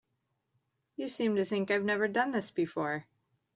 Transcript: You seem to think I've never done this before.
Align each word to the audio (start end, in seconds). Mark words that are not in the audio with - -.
You 0.95 1.09
seem 1.09 1.35
to 1.35 1.45
think 1.45 1.69
I've 1.69 1.83
never 1.83 2.07
done 2.07 2.31
this 2.31 2.49
before. 2.49 3.05